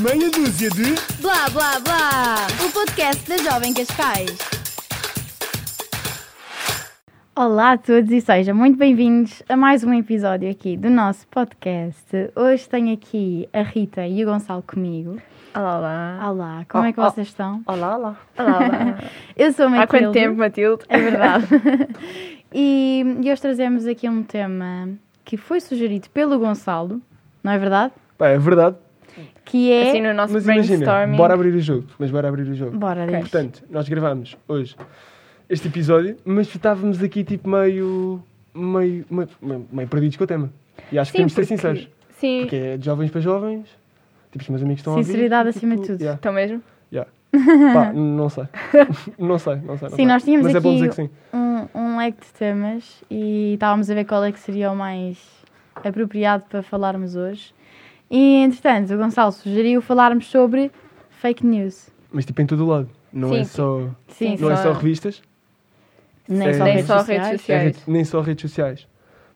[0.00, 0.94] Meia dúzia de.
[1.20, 2.46] Blá blá blá!
[2.66, 4.36] O podcast da Jovem Cascais.
[7.36, 12.04] Olá a todos e sejam muito bem-vindos a mais um episódio aqui do nosso podcast.
[12.36, 15.20] Hoje tenho aqui a Rita e o Gonçalo comigo.
[15.54, 16.30] Olá, olá.
[16.30, 17.04] Olá, como Oh, é que oh.
[17.10, 17.62] vocês estão?
[17.66, 18.16] Olá, olá.
[18.38, 18.98] Olá, olá.
[19.36, 20.04] Eu sou a Há Matilde.
[20.04, 20.84] quanto tempo, Matilde?
[20.88, 21.46] É verdade.
[22.52, 24.88] e, e hoje trazemos aqui um tema
[25.24, 27.00] que foi sugerido pelo Gonçalo,
[27.42, 27.92] não é verdade?
[28.16, 28.76] Pá, é verdade.
[29.44, 29.88] Que é.
[29.90, 31.86] Assim no nosso Mas imagina, bora abrir o jogo.
[31.98, 32.76] Mas bora abrir o jogo.
[32.76, 33.18] Bora, diz.
[33.18, 34.76] Portanto, nós gravamos hoje
[35.48, 38.22] este episódio, mas estávamos aqui tipo meio.
[38.54, 39.04] meio.
[39.10, 40.50] meio, meio, meio perdidos com o tema.
[40.90, 41.88] E acho que temos de ser sinceros.
[42.18, 43.66] Sim, Porque é de jovens para jovens.
[44.32, 45.06] Tipo, os meus amigos estão a ouvir.
[45.06, 46.00] Sinceridade e, acima de tipo, tudo.
[46.00, 46.62] yeah, então mesmo?
[46.92, 47.10] yeah.
[47.72, 48.44] Pá, não sei.
[49.18, 49.88] não sei, não sei.
[49.88, 50.06] Não Sim, sei.
[50.06, 51.10] nós tínhamos Mas é aqui sim.
[51.32, 55.18] um, um leque de temas e estávamos a ver qual é que seria o mais
[55.74, 57.52] apropriado para falarmos hoje.
[58.16, 60.70] E, entretanto, o Gonçalo sugeriu falarmos sobre
[61.10, 61.88] fake news.
[62.12, 62.88] Mas tipo em todo o lado.
[63.12, 63.80] Não Sim, é só.
[64.08, 65.20] Sim, Não é só- revistas.
[66.28, 67.22] Nem É- só Nem redes só sociais.
[67.22, 67.62] redes É sociais.
[67.64, 68.86] rede- nem só redes sociais.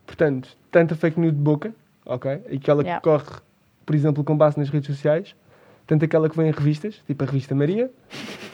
[0.05, 1.73] Portanto, tanta fake news de boca,
[2.05, 2.31] ok?
[2.55, 3.01] Aquela Yeah.
[3.01, 3.25] que corre,
[3.85, 5.35] por exemplo, com base nas redes sociais,
[5.85, 7.91] tanto aquela que vem em revistas, tipo a revista Maria,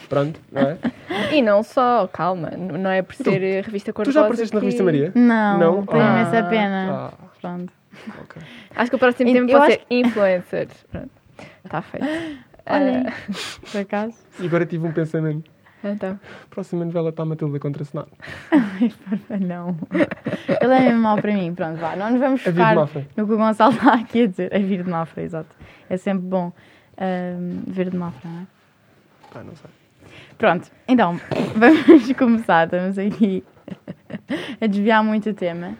[0.08, 0.76] pronto, não é?
[1.38, 4.60] E não só, calma, não é por ser eh, revista cor tu já apareceste na
[4.60, 5.12] revista Maria?
[5.14, 5.86] Não, Não?
[5.86, 6.20] tenho Ah.
[6.20, 6.92] imensa pena.
[6.92, 7.72] Ah, Pronto.
[8.22, 8.42] Ok.
[8.74, 10.68] Acho que o próximo tempo eu pode acho ser influencer.
[10.90, 11.10] Pronto.
[11.64, 12.06] Está feito.
[12.68, 13.12] Olhem, Ah,
[13.72, 14.14] por acaso.
[14.40, 15.50] E agora tive um pensamento.
[15.84, 16.18] então.
[16.50, 18.08] Próxima novela está a Matilda contra Senado.
[19.40, 19.76] Não.
[20.60, 21.54] Ele é mesmo mau para mim.
[21.54, 21.94] Pronto, vá.
[21.96, 23.06] Não nos vamos A Vir de focar Mafra.
[23.16, 24.52] no que o Gonçalo está aqui a dizer.
[24.52, 25.54] É vir de Mafra, exato.
[25.88, 26.52] É sempre bom
[26.98, 28.46] ahm, ver de Mafra, não é?
[29.34, 29.70] Ah, não sei.
[30.38, 31.20] Pronto, então,
[31.56, 32.64] vamos começar.
[32.64, 33.44] Estamos aqui
[34.60, 35.74] a desviar muito o tema.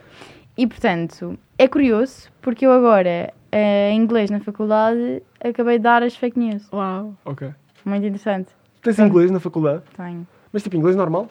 [0.57, 6.03] E, portanto, é curioso, porque eu agora, eh, em inglês na faculdade, acabei de dar
[6.03, 6.67] as fake news.
[6.73, 7.15] Uau.
[7.25, 7.51] Ok.
[7.85, 8.49] Muito interessante.
[8.83, 9.83] Tens inglês na faculdade?
[9.97, 10.27] Tenho.
[10.53, 11.29] Mas tipo inglês normal?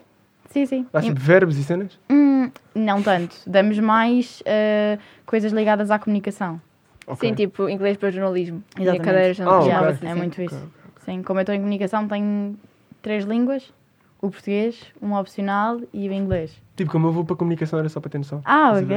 [0.50, 0.86] Sim, sim.
[0.94, 2.00] Dás tipo verbos e cenas?
[2.10, 3.36] Hum, não tanto.
[3.48, 6.62] Damos mais eh, coisas ligadas à comunicação.
[7.08, 7.28] Ok.
[7.28, 8.64] Sim, tipo, inglês para jornalismo.
[8.78, 9.06] E a Exatamente.
[9.06, 9.80] cadeira de Ah, jornalismo.
[9.82, 9.98] ok.
[10.02, 10.72] Já, É muito isso.
[11.04, 12.56] Sim, como eu estou em comunicação, tenho
[13.02, 13.74] três línguas.
[14.22, 16.52] O português, uma opcional e o inglês.
[16.76, 18.42] Tipo, como eu vou para a comunicação era só para ter noção.
[18.44, 18.88] Ah, a ok.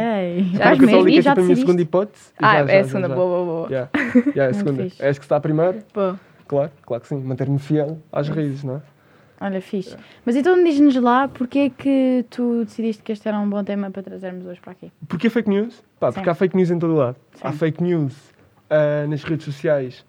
[0.54, 1.08] Já Porque a mesmo?
[1.08, 2.32] E é já tipo a minha segunda hipótese.
[2.38, 3.14] Ah, Já, é já, a já, segunda, já.
[3.14, 3.68] boa, boa, boa.
[3.68, 3.90] Yeah.
[4.14, 4.82] Yeah, é a segunda.
[4.84, 4.96] fixe.
[4.98, 5.84] Que está a primeira?
[5.92, 6.18] Boa.
[6.46, 7.20] Claro, claro que sim.
[7.22, 8.82] Manter-me fiel às raízes, não é?
[9.40, 9.96] Olha, fixe.
[10.24, 13.90] Mas então diz-nos lá porque é que tu decidiste que este era um bom tema
[13.90, 14.90] para trazermos hoje para aqui.
[15.06, 15.82] Porquê fake news?
[16.00, 17.16] Pá, porque há fake news em todo o lado.
[17.42, 17.58] Há Sim.
[17.58, 18.14] fake news
[18.70, 20.04] ah, nas redes sociais,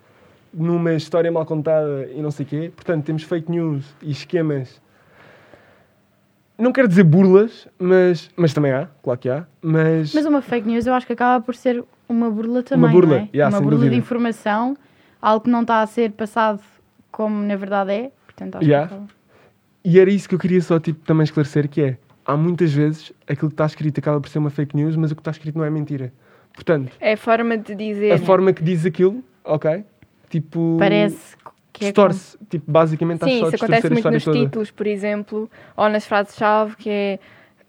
[0.51, 2.71] numa história mal contada e não sei o quê.
[2.75, 4.81] Portanto, temos fake news e esquemas.
[6.59, 9.45] Não quero dizer burlas, mas, mas também há, claro que há.
[9.61, 13.15] Mas, Mas uma fake news eu acho que acaba por ser uma burla também, burla,
[13.15, 13.29] não é?
[13.33, 13.95] yeah, uma burla dúvida.
[13.95, 14.75] de informação,
[15.21, 16.59] algo que não está a ser passado
[17.11, 18.11] como na verdade é.
[18.25, 18.87] Portanto, acho Yeah.
[18.89, 18.95] que
[19.89, 23.13] E era isso que eu queria só tipo, também esclarecer, que é, há muitas vezes
[23.27, 25.57] aquilo que está escrito acaba por ser uma fake news, mas o que está escrito
[25.57, 26.11] não é mentira.
[26.53, 28.11] Portanto, É a forma de dizer.
[28.11, 29.85] a forma que diz aquilo, ok?
[30.29, 31.35] Tipo, Parece
[31.73, 32.37] que é distorce.
[32.49, 34.37] Tipo, basicamente Sim, isso acontece muito nos toda.
[34.39, 37.19] títulos, por exemplo, ou nas frases-chave, que é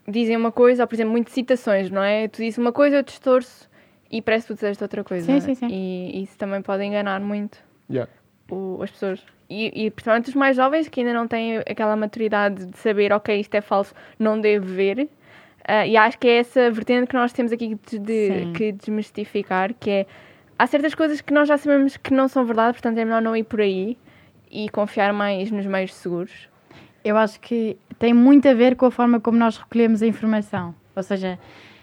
[0.07, 2.27] dizem uma coisa, ou por exemplo, muitas citações, não é?
[2.27, 3.69] Tu dizes uma coisa, eu distorço
[4.11, 5.25] e parece que tu disseste outra coisa.
[5.25, 5.39] Sim, é?
[5.39, 5.67] sim, sim.
[5.69, 7.57] E isso também pode enganar muito
[7.89, 8.11] Yeah.
[8.49, 9.23] o- as pessoas.
[9.49, 13.39] E, e principalmente os mais jovens que ainda não têm aquela maturidade de saber, ok,
[13.39, 15.07] isto é falso, não devo ver.
[15.67, 19.73] Ah, e acho que é essa vertente que nós temos aqui de, de- que desmistificar,
[19.73, 20.05] que é
[20.61, 23.35] há certas coisas que nós já sabemos que não são verdade, portanto é melhor não
[23.35, 23.97] ir por aí
[24.51, 26.47] e confiar mais nos meios seguros.
[27.03, 30.75] Eu acho que tem muito a ver com a forma como nós recolhemos a informação.
[30.95, 31.39] Ou seja,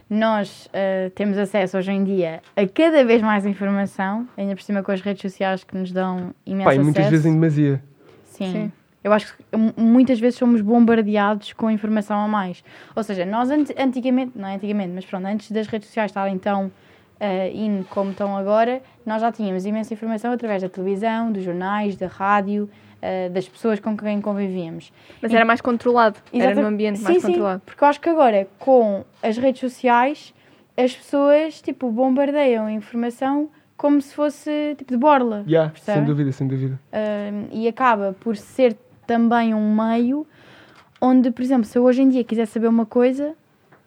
[0.09, 4.83] nós eh, temos acesso hoje em dia a cada vez mais informação, ainda por cima
[4.83, 6.85] com as redes sociais que nos dão imenso e acesso.
[6.85, 7.83] muitas vezes em demasia.
[8.27, 8.53] Sim.
[8.53, 8.73] Sim.
[9.03, 12.63] Eu acho que mu- muitas vezes somos bombardeados com informação a mais.
[12.95, 16.39] Ou seja, nós ant- antigamente, não é antigamente, mas pronto, antes das redes sociais estarem
[16.39, 16.71] tão
[17.21, 21.97] eh, in como estão agora, nós já tínhamos imensa informação através da televisão, dos jornais,
[21.97, 22.69] da rádio,
[23.03, 24.93] eh, das pessoas com quem convivíamos.
[25.23, 27.63] Mas E- era mais controlado, era Exata- num ambiente sim, mais sim, controlado.
[27.65, 30.33] Porque eu acho que agora, com as redes sociais,
[30.77, 35.45] as pessoas tipo, bombardeiam a informação como se fosse tipo de borla.
[35.47, 35.99] Yeah, percebe?
[35.99, 36.81] sem dúvida, sem dúvida.
[36.93, 38.77] Um, e acaba por ser
[39.07, 40.27] também um meio
[41.01, 43.35] onde, por exemplo, se eu hoje em dia quiser saber uma coisa,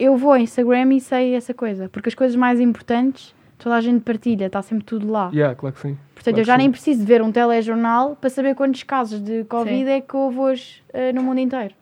[0.04, 1.88] eu vou ao Instagram e sei essa coisa.
[1.90, 5.30] Porque as coisas mais importantes, toda a gente partilha, está sempre tudo lá.
[5.34, 5.98] Yeah, claro que sim.
[6.16, 6.58] Portanto, claro eu já sim.
[6.60, 9.90] nem preciso de ver um telejornal para saber quantos casos de Covid Sim.
[9.92, 11.74] é que houve hoje uh, no mundo inteiro.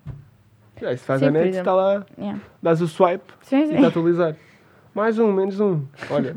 [0.78, 2.40] Yeah, isso faz Sim, a net, está lá, Yeah.
[2.64, 3.74] dás o swipe Sim, e sim.
[3.76, 4.36] está a atualizar.
[4.96, 5.84] Mais um, menos um.
[6.10, 6.36] Olha.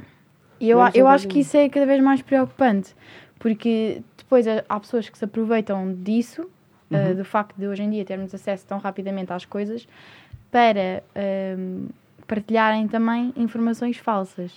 [0.61, 2.95] E eu, eu um acho que isso é cada vez mais preocupante,
[3.39, 7.15] porque depois há- pessoas que se aproveitam disso, uh, Uhum.
[7.17, 9.87] do facto de hoje em dia termos acesso tão rapidamente às coisas,
[10.53, 11.03] para
[11.57, 11.89] um,
[12.29, 14.53] partilharem também informações falsas.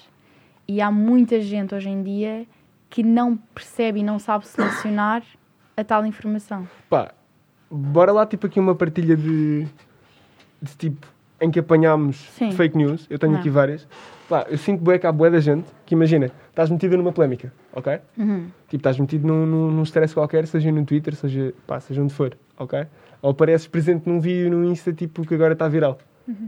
[0.68, 2.46] E há muita gente hoje em dia
[2.90, 5.24] que não percebe e não sabe selecionar
[5.76, 6.68] a tal informação.
[6.90, 7.14] Pá,
[7.72, 9.66] bora lá, tipo, aqui uma partilha de,
[10.62, 11.08] de tipo,
[11.40, 12.52] em que apanhámos Sim.
[12.52, 13.06] fake news.
[13.10, 13.40] Eu tenho Não.
[13.40, 13.88] aqui várias.
[14.28, 17.54] Pá, eu sinto bué que há bué da gente que, imagina, estás metido numa polémica,
[17.74, 18.00] ok?
[18.18, 18.48] Uhum.
[18.68, 22.14] Tipo, estás metido num, num, num stress qualquer, seja no Twitter, seja, pá, seja onde
[22.14, 22.88] for, ok?
[23.22, 26.00] Ou apareces presente num vídeo no Insta, tipo, que agora está viral,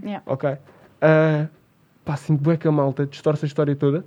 [0.02, 0.24] Yeah.
[0.26, 0.58] ok?
[1.00, 1.46] Ah,
[2.04, 4.04] pá, sinto bué que a malta distorce a história toda.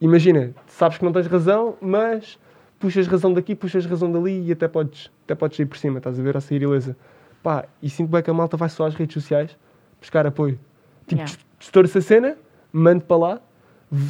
[0.00, 2.38] Imagina, sabes que não tens razão, mas
[2.78, 6.18] puxas razão daqui, puxas razão dali e até podes, até podes sair por cima, estás
[6.18, 6.96] a ver, a sair ilesa.
[7.42, 9.56] Pá, e sinto bem que a malta vai só às redes sociais
[10.00, 10.58] buscar apoio.
[11.06, 11.38] Tipo, Yeah.
[11.58, 12.36] distorce a cena,
[12.72, 13.40] mando para lá,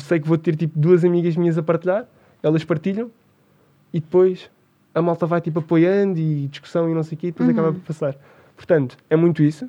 [0.01, 2.07] sei que vou ter tipo duas amigas minhas a partilhar,
[2.43, 3.11] elas partilham
[3.93, 4.51] e depois
[4.95, 7.55] a malta vai tipo apoiando e discussão e não sei o quê, e depois Uhum.
[7.55, 8.17] acaba por passar.
[8.57, 9.69] Portanto, é muito isso.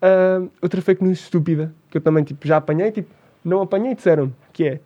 [0.00, 3.10] Ah, outra fake news estúpida que eu também tipo, já apanhei, tipo,
[3.44, 4.80] não apanhei, disseram que é.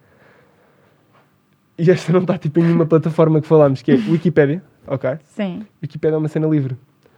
[1.78, 5.18] E esta não está tipo em nenhuma plataforma que falámos, que é Wikipédia, ok?
[5.24, 5.66] Sim.
[5.82, 6.76] Wikipédia é uma cena livre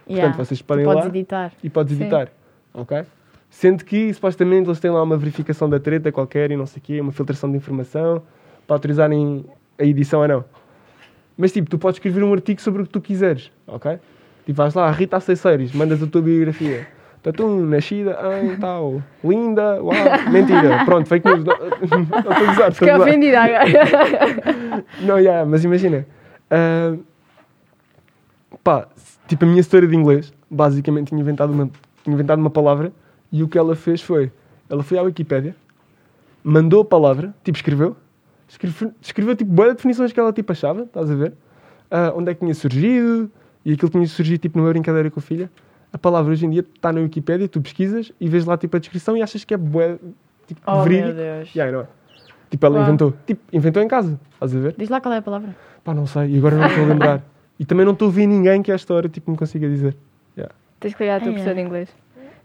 [0.08, 0.36] Yeah.
[0.36, 1.52] vocês Tu podem lá- editar.
[1.62, 2.02] e podes Sim.
[2.02, 2.28] editar,
[2.72, 3.02] ok?
[3.50, 6.82] Sendo que supostamente eles têm lá uma verificação da treta qualquer e não sei o
[6.82, 8.22] quê, uma filtração de informação
[8.66, 9.44] para autorizarem
[9.78, 10.44] a edição ou não.
[11.36, 13.98] Mas tipo, tu podes escrever um artigo sobre o que tu quiseres, ok?
[14.44, 16.86] Tipo, vais lá, Rita Acesseiros, mandas a tua biografia.
[17.22, 19.94] Tatum, nascida em tal, linda, uau,
[20.30, 21.42] mentira, pronto, fake news.
[21.44, 21.56] Não
[21.88, 23.00] não estou a usar, estou a usar.
[23.08, 24.84] ofendida agora.
[25.00, 26.06] Não, yeah, mas imagina.
[26.50, 26.94] ah,
[28.64, 28.88] pá,
[29.28, 31.70] tipo, a minha história de inglês, basicamente tinha inventado, uma,
[32.02, 32.90] tinha inventado uma palavra
[33.30, 34.32] e o que ela fez foi:
[34.68, 35.54] ela foi à Wikipédia,
[36.42, 37.94] mandou a palavra, tipo, escreveu,
[38.48, 41.34] escreveu, escreveu tipo, boas definições que ela tipo, achava, estás a ver?
[41.90, 43.30] Ah, onde é que tinha surgido
[43.64, 45.50] e aquilo tinha surgido tipo, numa brincadeira com a filha.
[45.92, 48.80] A palavra hoje em dia está na Wikipédia, tu pesquisas e vês lá tipo, a
[48.80, 49.96] descrição e achas que é bué,
[50.46, 51.14] tipo, Oh, meu verídico.
[51.14, 51.54] Deus.
[51.54, 51.88] Yeah, não é?
[52.50, 52.84] Tipo, ela Uau.
[52.88, 53.14] inventou.
[53.26, 54.74] Tipo, inventou em casa, estás a ver?
[54.76, 55.54] Diz lá qual é a palavra.
[55.84, 57.22] Pá, não sei, e agora não estou a lembrar.
[57.58, 59.96] E também não estou a ver ninguém que a história tipo, me consiga dizer.
[60.80, 61.62] Tens que ligar a tua Ai, professora é.
[61.62, 61.88] de inglês.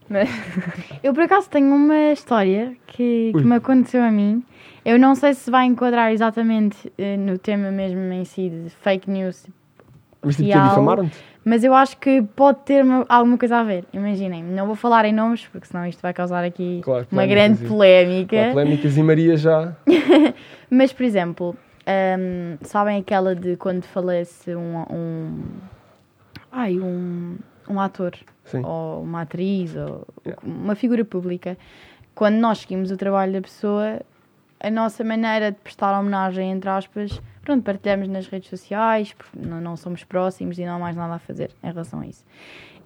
[0.07, 0.29] Mas,
[1.03, 3.43] Eu, por acaso, tenho uma história que, que Ui.
[3.43, 4.43] me aconteceu a mim.
[4.85, 9.09] Eu não sei se vai enquadrar exatamente eh, no tema mesmo em si de fake
[9.09, 9.45] news,
[10.23, 10.69] Mas tipo, Real.
[10.69, 11.17] difamaram-te?
[11.43, 13.83] mas eu acho que pode ter uma- alguma coisa a ver.
[13.91, 17.35] Imaginem, não vou falar em nomes, porque senão isto vai causar aqui Claro, uma polémicas
[17.59, 18.37] grande e- polémica.
[18.37, 19.75] Pá, polémicas e Maria já.
[20.71, 21.55] Mas, por exemplo,
[21.87, 24.77] hum, sabem aquela de quando falece um.
[24.89, 25.43] um
[26.51, 27.37] ai, um,
[27.67, 28.15] um ator,
[28.45, 28.63] Sim.
[28.65, 30.41] ou uma atriz, ou Yeah.
[30.43, 31.57] uma figura pública.
[32.15, 34.01] Quando nós seguimos o trabalho da pessoa,
[34.59, 39.61] a nossa maneira de prestar homenagem, entre aspas, pronto, partilhamos nas redes sociais, porque não,
[39.61, 42.25] não somos próximos e não há mais nada a fazer em relação a isso.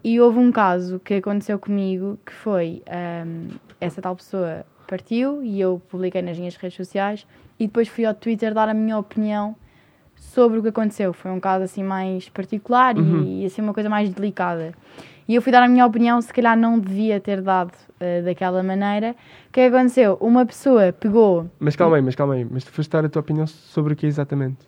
[0.04, 2.84] E houve um caso que aconteceu comigo que foi
[3.26, 3.48] hum,
[3.80, 7.26] essa tal pessoa partiu e eu publiquei nas minhas redes sociais
[7.64, 9.56] e depois fui ao Twitter dar a minha opinião
[10.16, 11.14] sobre o que aconteceu.
[11.14, 13.24] Foi um caso assim mais particular Uhum.
[13.24, 14.74] e assim uma coisa mais delicada.
[15.28, 17.72] E eu fui dar a minha opinião, se calhar não devia ter dado
[18.02, 19.16] eh, daquela maneira.
[19.48, 20.18] O que é que aconteceu?
[20.20, 22.46] Uma pessoa pegou, Mas calma aí, mas calma aí.
[22.50, 24.68] Mas tu foste dar a tua opinião sobre o que é exatamente.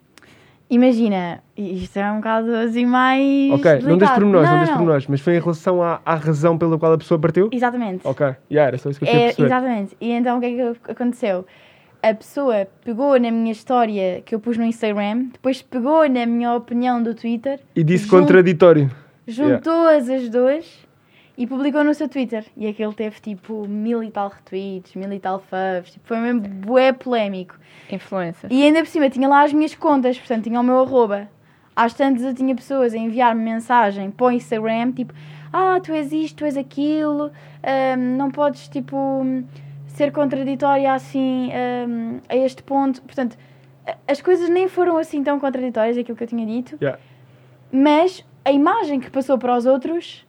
[0.69, 3.51] imagina, isto é um caso assim mais.
[3.51, 4.00] Ok, não delicado.
[4.00, 5.08] des pormenores, não, não, des pormenores.
[5.08, 7.50] Mas foi em relação à, à razão pela qual a pessoa partiu?
[7.51, 8.08] Exatamente.
[8.08, 9.98] Ok, yeah, era só isso que eu queria É, exatamente.
[10.00, 11.46] E então o que é que aconteceu?
[12.07, 16.53] A pessoa pegou na minha história que eu pus no Instagram, depois pegou na minha
[16.53, 18.91] opinião do Twitter, E disse Jun- contraditório.
[19.27, 20.85] juntou-as as duas
[21.35, 22.45] e publicou no seu Twitter.
[22.55, 25.93] E aquele teve tipo mil e tal retweets, mil e tal faves.
[25.93, 27.55] Tipo, foi mesmo bué polémico.
[27.91, 28.53] influencer.
[28.53, 31.27] E ainda por cima tinha lá as minhas contas, portanto tinha o meu arroba.
[31.75, 35.12] Às tantas eu tinha pessoas a enviar-me mensagem para o Instagram, tipo,
[35.51, 37.31] ah, tu és isto, tu és aquilo,
[37.63, 39.24] ahm, não podes, tipo,
[39.95, 43.01] ser contraditória assim ahm, a este ponto.
[43.01, 43.37] Portanto,
[44.07, 46.99] as coisas nem foram assim tão contraditórias, aquilo que eu tinha dito, Yeah.
[47.71, 50.25] mas a imagem que passou para os outros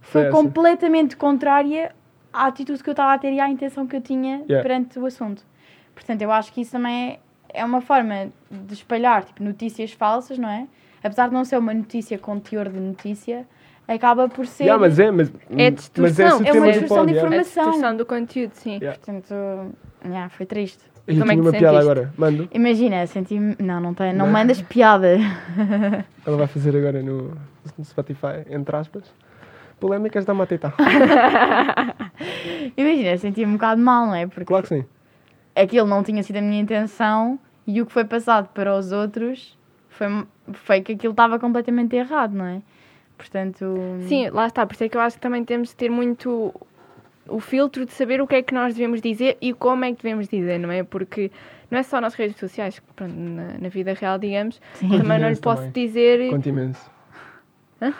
[0.00, 0.30] Foi essa.
[0.30, 1.94] completamente contrária
[2.32, 4.62] à atitude que eu estava a ter e à intenção que eu tinha Yeah.
[4.62, 5.42] perante o assunto.
[5.94, 7.18] Portanto, eu acho que isso também
[7.52, 10.66] é, é uma forma de espalhar tipo, notícias falsas, não é?
[11.02, 13.46] Apesar de não ser uma notícia com teor de notícia,
[13.88, 14.64] acaba por ser.
[14.64, 16.40] Yeah, mas é, mas, É distorção.
[16.40, 17.64] o É uma distorção de informação.
[17.64, 18.76] distorção do conteúdo, sim.
[18.76, 18.98] Yeah.
[18.98, 19.34] Portanto,
[20.04, 20.82] yeah, foi triste.
[21.06, 22.12] Eu Como é tinha que uma piada agora.
[22.18, 22.48] Mando.
[22.52, 23.56] Imagina, senti-me.
[23.58, 24.32] Não, não, tem, não Não.
[24.32, 25.16] mandas piada.
[26.26, 27.32] Ela vai fazer agora no,
[27.78, 29.04] no Spotify, entre aspas.
[29.80, 30.74] Polémicas da Mateta.
[32.76, 34.26] Imagina, senti-me um bocado mal, não é?
[34.26, 34.84] Porque Claro que sim.
[35.56, 39.56] aquilo não tinha sido a minha intenção e o que foi passado para os outros
[39.88, 40.06] foi,
[40.52, 42.60] foi que aquilo estava completamente errado, não é?
[43.18, 43.74] Portanto.
[44.08, 44.64] Sim, lá está.
[44.64, 46.54] Por isso é que eu acho que também temos de ter muito
[47.28, 50.02] o filtro de saber o que é que nós devemos dizer e como é que
[50.02, 50.82] devemos dizer, não é?
[50.82, 51.30] Porque
[51.70, 54.88] não é só nas redes sociais, pronto, na, na vida real, digamos, Sim.
[54.88, 55.86] também não lhe posso também.
[55.86, 56.30] dizer.
[56.30, 56.90] Conta imenso.
[57.82, 57.92] Hã?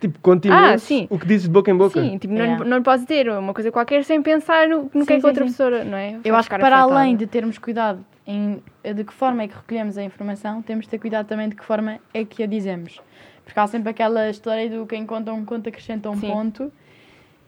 [0.00, 1.08] Tipo, conta Ah, sim.
[1.10, 2.00] o que dizes de boca em boca.
[2.00, 2.62] Sim, tipo, não, Yeah.
[2.62, 5.04] lhe- não lhe posso dizer uma coisa qualquer sem pensar no, no que Sim, é
[5.16, 5.50] que sim, a outra sim.
[5.50, 6.20] pessoa, não é?
[6.22, 7.00] Eu acho que para afetada.
[7.00, 8.62] além de termos cuidado em
[8.94, 11.64] de que forma é que recolhemos a informação, temos de ter cuidado também de que
[11.64, 13.00] forma é que a dizemos.
[13.48, 16.28] Porque há sempre aquela história do quem conta um conto acrescenta um Sim.
[16.28, 16.70] ponto.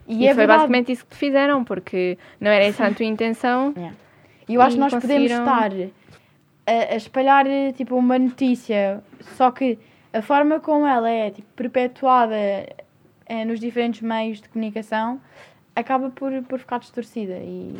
[0.09, 0.61] E, E, é foi verdade.
[0.61, 3.75] basicamente isso que fizeram, porque não era essa a tua intenção.
[4.49, 5.71] E eu acho que nós podemos conseguiram- estar
[6.67, 7.45] a, a espalhar
[7.77, 9.01] tipo uma notícia,
[9.37, 9.79] só que
[10.13, 15.21] a forma como ela é tipo, perpetuada eh, nos diferentes meios de comunicação
[15.77, 17.79] acaba por, por ficar distorcida e,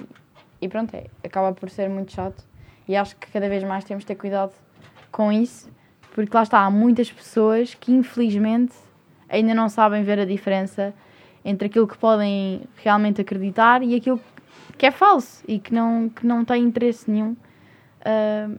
[0.61, 2.45] e pronto, é, acaba por ser muito chato.
[2.87, 4.53] E acho que cada vez mais temos de ter cuidado
[5.11, 5.69] com isso,
[6.15, 8.75] porque lá está, há muitas pessoas que infelizmente
[9.29, 10.93] ainda não sabem ver a diferença
[11.45, 14.21] entre aquilo que podem realmente acreditar e aquilo
[14.77, 17.37] que é falso e que não, que não tem interesse nenhum
[18.05, 18.51] ah,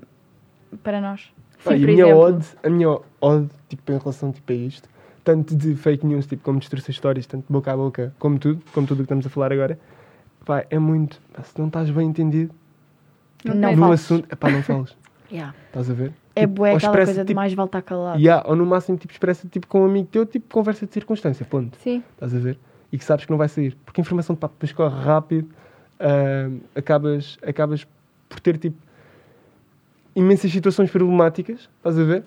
[0.84, 1.32] para nós.
[1.60, 2.20] Sim, por a minha exemplo.
[2.20, 4.90] ode, a minha ode, tipo, em relação tipo, a isto,
[5.24, 8.64] tanto de fake news, tipo, como distorcer histórias, tanto de boca a boca, como tudo,
[8.74, 9.80] como tudo o que estamos a falar agora,
[10.46, 12.54] pá, é muito, pá, se não estás bem entendido
[13.44, 14.02] Não no fales.
[14.02, 14.96] assunto, pá, não falas,
[15.30, 16.14] estás a ver?
[16.36, 18.20] É Tipo, bué aquela coisa de tipo, mais vale estar calado.
[18.20, 21.46] Yeah, ou no máximo, tipo, expressa tipo, com um amigo teu, tipo, conversa de circunstância,
[21.46, 21.78] ponto.
[21.78, 22.02] Sim.
[22.14, 22.58] Estás a ver?
[22.92, 23.76] E que sabes que não vai sair.
[23.86, 25.50] Porque a informação pá, depois corre rápido,
[26.00, 27.86] ah, acabas, acabas
[28.30, 28.78] por ter tipo
[30.16, 32.24] imensas situações problemáticas, estás a ver?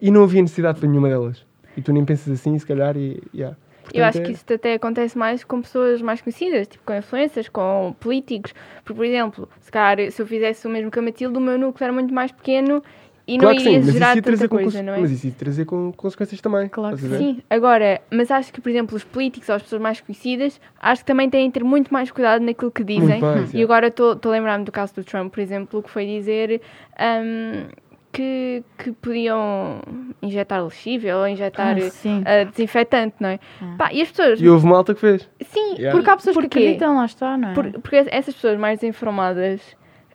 [0.00, 1.44] E não havia necessidade para nenhuma delas.
[1.76, 3.22] E tu nem pensas assim, se calhar, e.
[3.34, 3.56] Yeah.
[3.92, 6.94] Eu Portanto, acho é- que isso até acontece mais com pessoas mais conhecidas, tipo com
[6.94, 8.52] influências, com políticos.
[8.84, 11.58] Porque, por exemplo, se calhar se eu fizesse o mesmo que a Matilde, o meu
[11.58, 12.82] núcleo era muito mais pequeno
[13.28, 14.98] e Claro não que iria sim, gerar trazer tanta com coisa, não é?
[15.00, 16.66] Mas isso ia trazer com consequências também.
[16.68, 17.02] Claro que?
[17.02, 21.02] Sim, agora, mas acho que, por exemplo, os políticos ou as pessoas mais conhecidas, acho
[21.02, 23.20] que também têm de ter muito mais cuidado naquilo que dizem.
[23.52, 26.62] E agora estou a lembrar-me do caso do Trump, por exemplo, que foi dizer
[26.98, 27.66] hum,
[28.10, 29.80] que, que podiam
[30.22, 33.38] injetar lexívio ou injetar Ah, ah, desinfetante, não é?
[33.60, 33.74] Ah.
[33.76, 34.40] Pá, e as pessoas.
[34.40, 35.28] E houve malta que fez.
[35.42, 35.92] Sim, Yeah.
[35.92, 36.48] Porque há pessoas Porquê?
[36.48, 37.54] que acreditam, lá está, não é?
[37.54, 39.60] por- porque essas pessoas mais desinformadas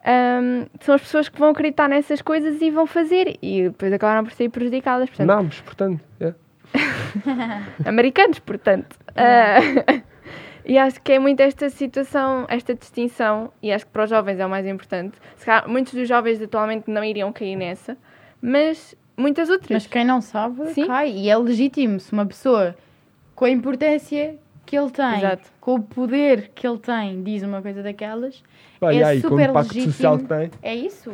[0.05, 3.37] hum, são as pessoas que vão acreditar nessas coisas e vão fazer.
[3.41, 5.09] E depois acabaram por sair prejudicadas.
[5.09, 6.03] Portanto, Nabos, portanto.
[6.19, 6.37] yeah.
[7.85, 8.97] americanos, portanto.
[9.15, 10.01] Ah,
[10.65, 14.39] e acho que é muito esta situação, esta distinção, e acho que para os jovens
[14.39, 15.17] é o mais importante.
[15.35, 17.97] Se calhar, muitos dos jovens atualmente não iriam cair nessa,
[18.41, 19.69] mas muitas outras.
[19.69, 20.87] Mas quem não sabe, Sim.
[20.87, 21.11] cai.
[21.11, 22.75] E é legítimo se uma pessoa
[23.35, 25.49] com a importância que ele tem, Exato.
[25.59, 28.41] com o poder que ele tem, diz uma coisa daquelas,
[28.79, 29.91] Pá, É e o super impacto legítimo.
[29.93, 30.51] social que tem.
[30.61, 31.11] é isso.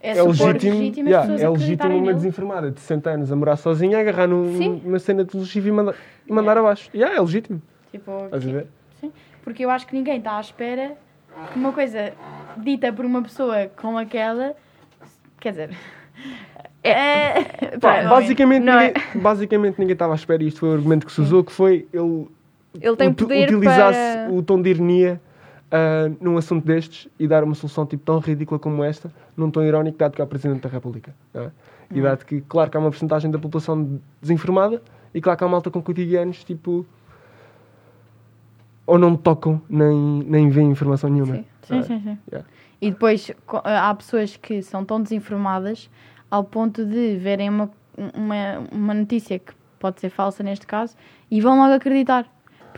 [0.00, 2.14] É, É legítimo, legítimo, yeah, é legítimo uma nele.
[2.14, 5.94] desinformada de 60 anos a morar sozinha, agarrar num- numa cena de lexívio e mandar,
[6.26, 6.88] e mandar abaixo.
[6.94, 7.60] Yeah, é legítimo.
[7.90, 8.66] Tipo, Estás a ver?
[9.00, 10.92] Sim, porque eu acho que ninguém está à espera
[11.52, 12.12] que uma coisa
[12.58, 14.54] dita por uma pessoa com aquela.
[15.40, 15.70] Quer dizer.
[16.82, 17.42] É.
[17.80, 18.08] Pá, é.
[18.08, 18.92] basicamente, não é.
[18.94, 21.52] ninguém, basicamente ninguém estava à espera e isto foi o argumento que se usou, que
[21.52, 22.28] foi ele,
[22.74, 24.32] Ele tem uti- poder utilizasse para...
[24.32, 25.20] o tom de ironia
[25.70, 29.62] ah, num assunto destes e dar uma solução tipo tão ridícula como esta, num tom
[29.62, 31.14] irónico, dado que é o Presidente da República.
[31.32, 31.50] não é?
[31.90, 34.82] E dado que, claro que há uma porcentagem da população desinformada
[35.14, 36.84] e claro que há malta com cotidianos, tipo...
[38.86, 41.36] Ou não tocam, nem, nem veem informação nenhuma.
[41.36, 41.44] Sim.
[41.62, 41.82] Sim, não é?
[41.82, 42.18] sim, sim.
[42.30, 42.48] Yeah.
[42.80, 43.30] E depois
[43.64, 45.90] há pessoas que são tão desinformadas
[46.30, 47.70] ao ponto de verem uma,
[48.14, 50.96] uma, uma notícia que pode ser falsa neste caso
[51.30, 52.26] e vão logo acreditar.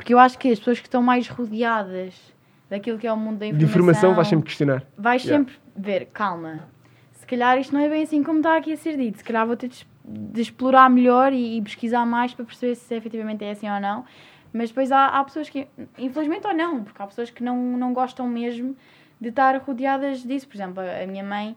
[0.00, 2.14] Porque eu acho que as pessoas que estão mais rodeadas
[2.70, 4.82] daquilo que é o mundo da De informação, informação vais sempre questionar.
[4.96, 5.44] vais Yeah.
[5.44, 6.60] sempre ver, calma,
[7.12, 9.46] se calhar isto não é bem assim como está aqui a ser dito, se calhar
[9.46, 9.68] vou ter
[10.02, 14.06] de, explorar melhor e, e pesquisar mais para perceber se efetivamente é assim ou não.
[14.54, 17.92] Mas depois há, há pessoas que, infelizmente ou não, porque há pessoas que não, não
[17.92, 18.74] gostam mesmo
[19.20, 20.48] de estar rodeadas disso.
[20.48, 21.54] Por exemplo, a a minha mãe,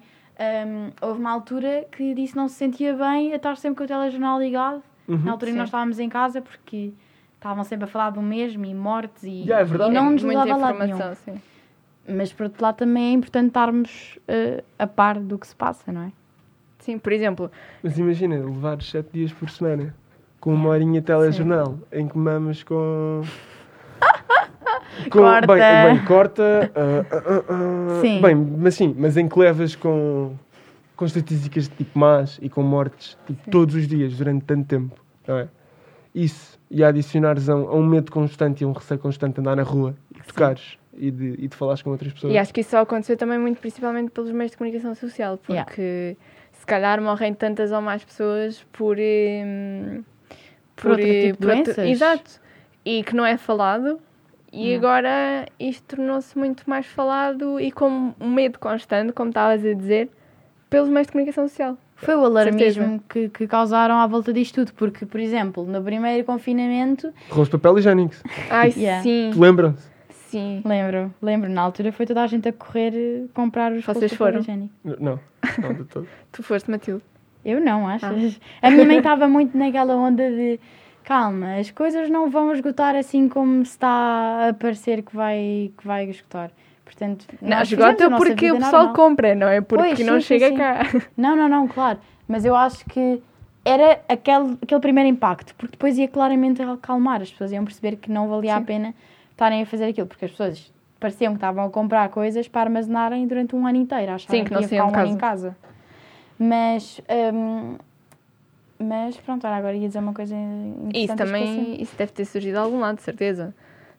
[0.67, 3.83] hum, houve uma altura que disse que não se sentia bem a estar sempre com
[3.85, 5.17] o telejornal ligado, Uhum.
[5.23, 5.59] na altura em que Sim.
[5.59, 6.93] nós estávamos em casa, porque
[7.43, 9.91] estavam sempre a falar do mesmo e mortes e, Yeah, é verdade.
[9.91, 10.95] e não nos levava a lado nenhum.
[10.95, 11.41] informação, sim.
[12.07, 15.91] Mas por outro lado também é importante estarmos eh, a par do que se passa,
[15.91, 16.11] não é?
[16.79, 19.93] Sim, por exemplo, Mas imagina, levar 7 dias por semana
[20.39, 23.21] com uma horinha de telejornal em que mamas com.
[25.09, 25.47] com Corta.
[25.47, 26.71] Bem, bem, corta.
[26.75, 27.05] ah,
[27.49, 28.21] ah, Sim.
[28.21, 30.33] Bem, mas sim, mas em que levas com,
[30.95, 34.95] com estatísticas de tipo más e com mortes tipo, todos os dias durante tanto tempo,
[35.27, 35.47] não é?
[36.13, 39.35] Isso, e a adicionares a um, a um medo constante e a um receio constante
[39.35, 42.33] de andar na rua e tocares e de, e de falares com outras pessoas.
[42.33, 45.65] E acho que isso só aconteceu também muito principalmente pelos meios de comunicação social, Yeah.
[45.65, 46.15] porque
[46.51, 48.97] se calhar morrem tantas ou mais pessoas por.
[48.97, 50.03] hum,
[50.75, 51.77] Por outro eh, tipo de por doenças.
[51.89, 52.41] Exato.
[52.85, 53.99] E que não é falado.
[54.51, 54.77] E Não.
[54.77, 60.09] agora isto tornou-se muito mais falado e com um medo constante, como estavas a dizer,
[60.69, 61.75] pelos meios de comunicação social.
[62.03, 66.23] Foi o alarmismo que, que causaram à volta disto tudo, porque, por exemplo, no primeiro
[66.25, 68.21] confinamento, Rolos de papel higiênicos.
[68.49, 69.03] Ai, Yeah.
[69.03, 69.87] sim, Te lembram-se?
[70.29, 70.61] sim.
[70.65, 74.11] lembro, lembro, na altura foi toda a gente a correr eh, comprar os rolos Vocês
[74.11, 74.41] de papel foram?
[74.41, 74.73] higiênico.
[74.83, 75.19] Não,
[75.61, 76.07] não de todo.
[76.31, 77.03] Tu foste, Matilde.
[77.45, 78.39] Eu não, achas?
[78.61, 80.59] A minha mãe estava muito naquela onda de
[81.03, 85.85] calma, as coisas não vão esgotar assim como se está a parecer que vai, que
[85.85, 86.49] vai esgotar.
[86.93, 88.95] Portanto, Não, esgota a nossa porque o pessoal normal.
[88.95, 89.61] compra, não é?
[89.61, 90.57] Porque Pois, não sim, chega sim.
[90.57, 90.83] cá.
[91.17, 91.99] Não, não, não, claro.
[92.27, 93.21] Mas eu acho que
[93.65, 97.21] era aquele, aquele primeiro impacto, porque depois ia claramente acalmar.
[97.21, 98.65] As pessoas iam perceber que não valia a Sim.
[98.65, 98.93] pena
[99.31, 103.25] estarem a fazer aquilo, porque as pessoas pareciam que estavam a comprar coisas para armazenarem
[103.27, 104.11] durante um ano inteiro.
[104.13, 105.57] Achavam Sim, que não ia ficar um ano em casa.
[106.37, 107.01] Mas,
[107.33, 107.75] hum,
[108.77, 110.97] mas pronto, agora ia dizer uma coisa interessante.
[110.97, 113.53] Isso também isso deve ter surgido de algum lado, de certeza.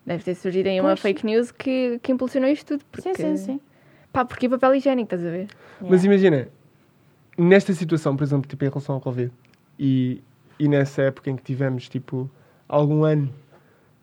[0.06, 1.00] Deve ter surgido uma Pois.
[1.00, 2.84] fake news que, que impulsionou isto tudo.
[2.90, 3.60] Porque, Sim, sim, sim.
[4.12, 5.48] Pá, porque papel higiênico, estás a ver?
[5.80, 6.48] Mas imagina,
[7.36, 9.32] nesta situação, por exemplo, tipo, em relação ao Covid,
[9.78, 10.22] e,
[10.58, 12.30] e nessa época em que tivemos, tipo,
[12.68, 13.28] algum ano,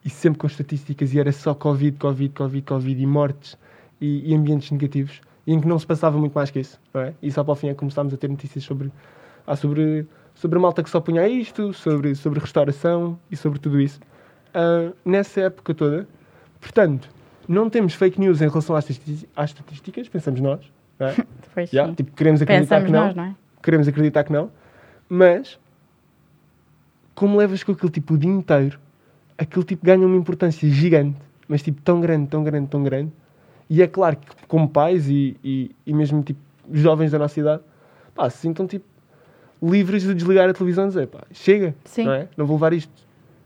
[0.03, 3.58] e sempre com estatísticas, e era só Covid, Covid, Covid, Covid, e mortes,
[4.01, 7.01] e, e ambientes negativos, e em que não se passava muito mais que isso, não
[7.01, 7.13] é?
[7.22, 8.91] E só para o fim é que começámos a ter notícias sobre,
[9.48, 10.05] ah, sobre,
[10.36, 14.00] sobre a malta que só punha isto, sobre, sobre restauração, e sobre tudo isso.
[14.53, 16.08] Ah, nessa época toda,
[16.60, 17.10] portanto,
[17.48, 18.86] não temos fake news em relação às,
[19.36, 20.60] às estatísticas, pensamos nós,
[21.00, 21.15] não é?
[21.41, 21.96] Depois, Yeah, sim.
[21.96, 23.05] tipo, queremos acreditar Pensamos que não.
[23.08, 23.36] nós, não é?
[23.63, 24.51] Queremos acreditar que não.
[25.10, 25.60] Mas,
[27.13, 28.79] como levas com aquele tipo o dia inteiro,
[29.38, 31.17] aquele tipo ganha uma importância gigante,
[31.48, 33.12] mas tipo tão grande, tão grande, tão grande.
[33.70, 36.39] E é claro que, como pais e, e, e mesmo tipo
[36.72, 37.62] jovens da nossa idade,
[38.15, 38.86] pá, se sintam tipo
[39.62, 42.06] livres de desligar a televisão e dizer, pá, chega, Sim.
[42.06, 42.28] não é?
[42.36, 42.91] Não vou levar isto.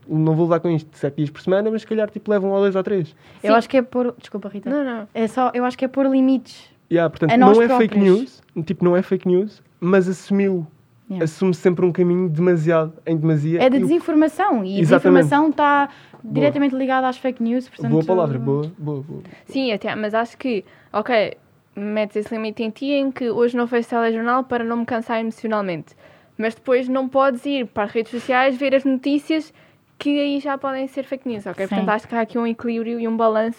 [0.08, 2.52] Não vou levar com isto sete dias por semana, mas se calhar tipo levam um
[2.52, 3.14] ou dois ou três.
[3.42, 3.56] Eu Sim.
[3.56, 4.14] acho que é pôr.
[4.18, 4.70] Desculpa, Rita.
[4.70, 5.08] Não, não.
[5.14, 6.70] É só, eu acho que é pôr limites.
[6.90, 8.42] Yeah, portanto, A nós não é fake próprios.
[8.54, 10.66] news, tipo, não é fake news, mas assumiu
[11.08, 11.22] Yeah.
[11.24, 13.62] assume sempre um caminho demasiado, em demasia.
[13.62, 15.22] É de E o- desinformação e a Exatamente.
[15.22, 15.88] desinformação está
[16.24, 17.68] diretamente ligada às fake news.
[17.68, 19.22] Portanto, Boa palavra, boa, boa, boa.
[19.44, 21.36] Sim, até, mas acho que, ok,
[21.76, 25.20] metes esse limite em ti em que hoje não fez telejornal para não me cansar
[25.20, 25.94] emocionalmente.
[26.36, 29.54] Mas depois não podes ir para as redes sociais ver as notícias
[29.98, 31.64] que aí já podem ser fake news, ok?
[31.66, 31.68] Sim.
[31.68, 33.58] Portanto, acho que há aqui um equilíbrio e um balanço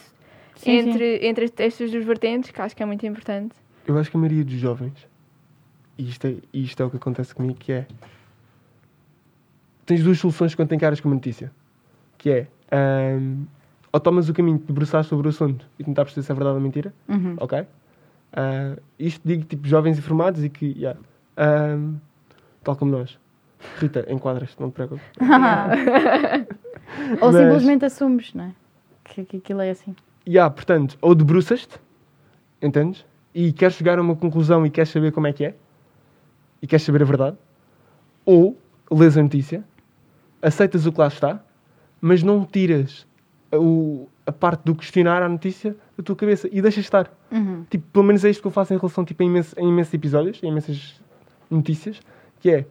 [0.56, 3.56] Sim, entre, entre estas duas vertentes que acho que é muito importante.
[3.86, 5.08] Eu acho que a maioria dos jovens,
[5.98, 7.88] e isto é, e isto é o que acontece comigo, que é...
[9.86, 11.52] Tens duas soluções quando encaras com uma notícia.
[12.18, 12.48] Que é...
[12.72, 13.46] ahm,
[13.92, 16.56] ou tomas o caminho de debruçar sobre o assunto e tentar perceber se é verdade
[16.56, 17.36] ou mentira, Uhum.
[17.40, 17.66] ok?
[18.34, 21.00] Ah, isto digo tipo jovens informados e que, yeah,
[21.38, 21.96] ahm,
[22.64, 23.18] tal como nós.
[23.80, 25.04] Rita, enquadras-te, não te preocupes.
[27.22, 28.52] Ou Mas- simplesmente assumes, não é?
[29.04, 29.96] Que, que aquilo é assim.
[30.28, 31.80] Yeah, portanto, ou debruças-te,
[32.62, 33.06] entendes?
[33.34, 35.56] E queres chegar a uma conclusão e queres saber como é que é,
[36.62, 37.38] e queres saber a verdade,
[38.26, 38.58] ou
[38.92, 39.64] lês a notícia,
[40.42, 41.42] aceitas o que lá está,
[42.02, 43.08] mas não tiras
[43.54, 47.10] o- a parte do questionar a notícia da tua cabeça e deixas estar.
[47.32, 47.66] Uhum.
[47.70, 49.94] Tipo, pelo menos é isto que eu faço em relação tipo, a, imenso, a imensos
[49.94, 51.00] episódios, a imensas
[51.50, 52.02] notícias,
[52.42, 52.66] que é,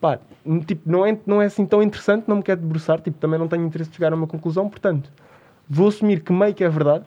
[0.00, 0.18] pá,
[0.66, 3.48] tipo, não é, não é assim tão interessante, não me quero debruçar, tipo, também não
[3.48, 5.10] tenho interesse de chegar a uma conclusão, portanto,
[5.68, 7.04] vou assumir que meio que é verdade,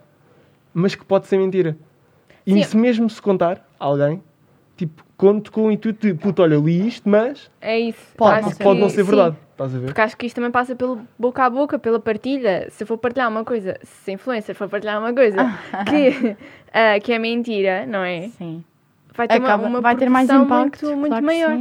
[0.73, 1.77] mas que pode ser mentira.
[2.45, 2.63] E Sim.
[2.63, 4.21] se mesmo se contar a alguém,
[4.75, 7.99] tipo, conto com o intuito de, puto, olha, eu li isto, mas É isso.
[8.17, 8.85] Pode Acho não pode, ser.
[8.87, 9.09] que- ser sim.
[9.11, 9.37] verdade.
[9.51, 9.85] Estás a ver?
[9.85, 12.67] Porque acho que isto também passa pelo boca a boca, pela partilha.
[12.71, 15.37] Se eu for partilhar uma coisa, se a influencer for partilhar uma coisa
[15.87, 16.35] que,
[16.73, 18.29] ah, que é mentira, não é?
[18.29, 18.63] Sim.
[19.15, 20.85] Vai ter uma, Acaba- uma vai ter mais impacto.
[20.85, 21.59] muito, muito claro maior.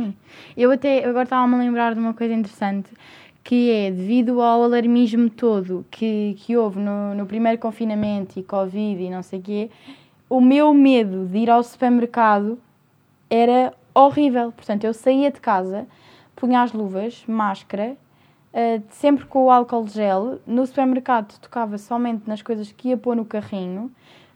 [0.56, 2.90] Eu até agora estava-me a lembrar de uma coisa interessante
[3.42, 9.02] que é devido ao alarmismo todo que, que houve no, no primeiro confinamento e Covid
[9.02, 9.70] e não sei o quê,
[10.28, 12.58] o meu medo de ir ao supermercado
[13.28, 14.52] era horrível.
[14.52, 15.86] Portanto, eu saía de casa,
[16.36, 17.96] punha as luvas, máscara,
[18.52, 20.38] eh, sempre com o álcool gel.
[20.46, 23.90] No supermercado tocava somente nas coisas que ia pôr no carrinho.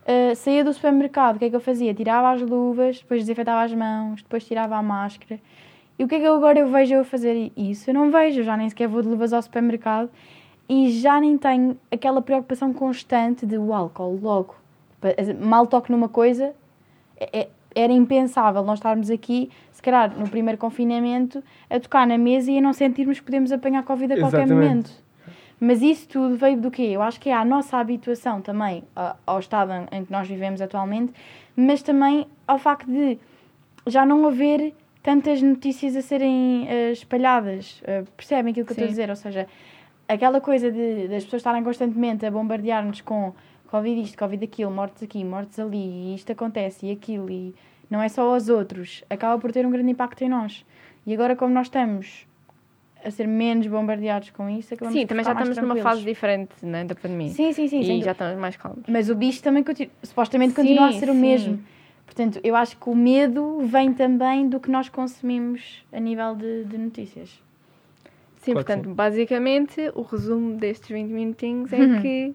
[0.07, 1.95] Uh, saía do supermercado, o que é que eu fazia?
[1.95, 5.41] Tirava as luvas, depois desinfetava as mãos, depois tirava a máscara.
[5.99, 7.89] E o que é que eu agora eu vejo eu fazer isso?
[7.89, 10.11] Eu não vejo, eu já nem sequer vou de luvas ao supermercado
[10.69, 14.57] e já nem tenho aquela preocupação constante de o álcool logo.
[15.41, 16.55] Mal toco numa coisa,
[17.19, 22.19] é- é- era impensável nós estarmos aqui, se calhar no primeiro confinamento, a tocar na
[22.19, 24.55] mesa e a não sentirmos que podemos apanhar Covid a qualquer Exatamente.
[24.55, 25.04] momento.
[25.61, 26.83] Mas isso tudo veio do quê?
[26.83, 28.83] Eu acho que é a nossa habituação também
[29.27, 31.13] ao estado em- que nós vivemos atualmente,
[31.57, 33.19] mas também ao facto de
[33.87, 37.81] já não haver tantas notícias a serem eh, espalhadas.
[37.85, 38.93] Eh, percebem aquilo que eu estou a Sim.
[38.93, 39.11] dizer?
[39.11, 39.47] Ou seja,
[40.09, 43.33] aquela coisa de, das pessoas estarem constantemente a bombardear-nos com
[43.69, 47.55] Covid isto, Covid aquilo, mortes aqui, mortes ali, e isto acontece e aquilo, e
[47.91, 50.65] não é só aos outros, acaba por ter um grande impacto em nós.
[51.07, 52.27] E agora, como nós estamos
[53.05, 56.85] a ser menos bombardeados com isso, acabamos Sim, também já estamos numa fase diferente né,
[56.85, 57.31] da pandemia.
[57.31, 57.81] Sim, sim, sim.
[57.81, 58.85] e já estamos mais calmos.
[58.89, 61.21] Mas o bicho também continua, supostamente Sim, continua a ser o sim.
[61.21, 61.63] mesmo.
[62.07, 66.65] Portanto, eu acho que o medo vem também do que nós consumimos a nível de,
[66.65, 67.43] de notícias.
[68.41, 72.03] Sim, Claro portanto, basicamente, o resumo destes 20 minutinhos é Uhum.
[72.03, 72.35] que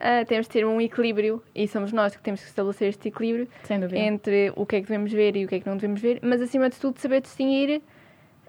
[0.00, 3.48] ah, temos de ter um equilíbrio e somos nós que temos que estabelecer este equilíbrio
[3.92, 6.20] entre o que é que devemos ver e o que é que não devemos ver,
[6.22, 7.82] mas acima de tudo saber distinguir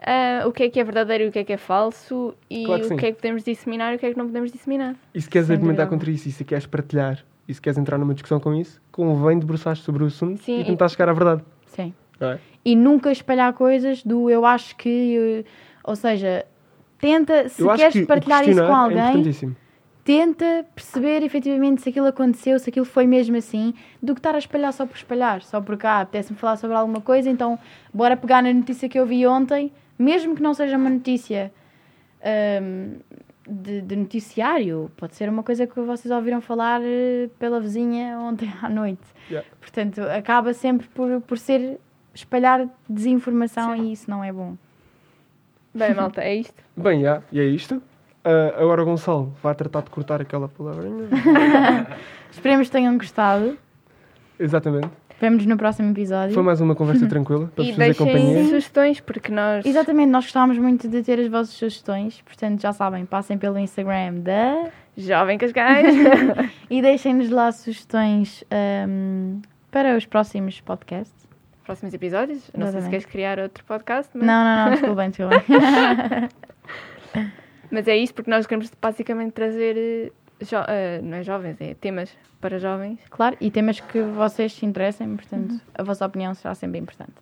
[0.02, 2.66] ah, o que é que é verdadeiro e o que é que é falso e
[2.66, 4.52] Claro que o que é que podemos disseminar e o que é que não podemos
[4.52, 4.96] disseminar.
[5.14, 5.98] E se queres Sem argumentar dúvida.
[5.98, 9.38] contra isso, e se queres partilhar, e se queres entrar numa discussão com isso, convém
[9.40, 11.44] debruçar sobre o assunto Sim, e e- tentar chegar à verdade.
[11.68, 11.94] Sim.
[12.22, 12.38] É?
[12.66, 15.46] E nunca espalhar coisas do eu acho que.
[15.84, 16.46] Ou seja,
[16.98, 19.56] tenta, se Eu queres que partilhar isso com é alguém, importantíssimo.
[20.04, 24.38] tenta perceber efetivamente se aquilo aconteceu, se aquilo foi mesmo assim, do que estar a
[24.38, 27.58] espalhar só por espalhar, só porque ah, apetece-me falar sobre alguma coisa, então
[27.94, 31.52] bora pegar na notícia que eu vi ontem, mesmo que não seja uma notícia
[32.24, 33.00] ahm,
[33.48, 38.52] de, de noticiário, pode ser uma coisa que vocês ouviram falar eh, pela vizinha ontem
[38.62, 39.02] à noite.
[39.30, 39.48] Yeah.
[39.60, 41.80] Portanto, acaba sempre por, por ser
[42.14, 44.56] espalhar desinformação e isso não é bom.
[45.74, 46.64] Bem, malta, é isto.
[46.78, 47.82] Bem, já, e é isto.
[48.24, 51.08] Ah, agora o Gonçalo vai tratar de cortar aquela palavrinha.
[52.32, 53.58] Esperemos que tenham gostado.
[54.40, 54.90] Exatamente.
[55.20, 56.34] Vemo-nos no próximo episódio.
[56.34, 58.44] Foi mais uma conversa tranquila para e vos fazer deixem companhia.
[58.46, 59.66] sugestões, porque nós.
[59.66, 64.16] Exatamente, nós gostávamos muito de ter as vossas sugestões, portanto já sabem, passem pelo Instagram
[64.16, 65.94] da Jovem Cascais.
[66.70, 71.28] e deixem-nos lá sugestões ahm, para os próximos podcasts.
[71.66, 72.50] Próximos episódios.
[72.56, 72.90] Não sei se Exatamente.
[72.90, 76.30] queres criar outro podcast, Não, mas, não, não, desculpem, desculpem.
[77.70, 80.12] mas é isto, porque nós queremos basicamente trazer.
[80.42, 82.10] Jo- eh, não é jovens, é temas
[82.42, 83.00] para jovens.
[83.10, 87.14] claro, e temas que vocês se interessem, portanto a vossa opinião será sempre importante.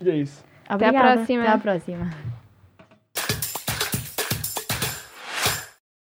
[0.00, 0.44] E é isso.
[0.68, 1.14] à Obrigada.
[1.14, 1.42] próxima.
[1.42, 2.10] Até à próxima.